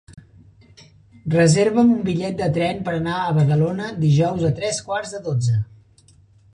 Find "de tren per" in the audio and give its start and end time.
2.41-2.97